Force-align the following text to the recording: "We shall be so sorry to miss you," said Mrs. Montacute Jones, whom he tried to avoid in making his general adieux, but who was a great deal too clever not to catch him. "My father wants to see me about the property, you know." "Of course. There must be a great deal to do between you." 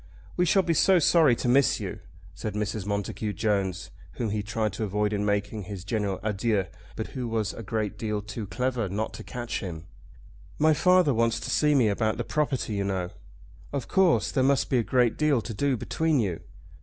"We 0.35 0.45
shall 0.47 0.63
be 0.63 0.73
so 0.73 0.97
sorry 0.97 1.35
to 1.35 1.47
miss 1.47 1.79
you," 1.79 1.99
said 2.33 2.55
Mrs. 2.55 2.87
Montacute 2.87 3.35
Jones, 3.35 3.91
whom 4.13 4.31
he 4.31 4.41
tried 4.41 4.73
to 4.73 4.83
avoid 4.83 5.13
in 5.13 5.23
making 5.23 5.65
his 5.65 5.83
general 5.83 6.19
adieux, 6.23 6.65
but 6.95 7.09
who 7.09 7.27
was 7.27 7.53
a 7.53 7.61
great 7.61 7.99
deal 7.99 8.19
too 8.23 8.47
clever 8.47 8.89
not 8.89 9.13
to 9.13 9.23
catch 9.23 9.59
him. 9.59 9.85
"My 10.57 10.73
father 10.73 11.13
wants 11.13 11.39
to 11.41 11.51
see 11.51 11.75
me 11.75 11.87
about 11.87 12.17
the 12.17 12.23
property, 12.23 12.73
you 12.73 12.83
know." 12.83 13.11
"Of 13.71 13.87
course. 13.87 14.31
There 14.31 14.43
must 14.43 14.71
be 14.71 14.79
a 14.79 14.83
great 14.83 15.17
deal 15.19 15.39
to 15.39 15.53
do 15.53 15.77
between 15.77 16.19
you." 16.19 16.39